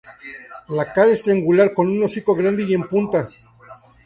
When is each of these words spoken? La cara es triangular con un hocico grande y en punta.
La 0.69 0.91
cara 0.93 1.11
es 1.11 1.21
triangular 1.21 1.75
con 1.75 1.87
un 1.87 2.01
hocico 2.03 2.33
grande 2.33 2.63
y 2.63 2.73
en 2.73 2.87
punta. 2.87 3.27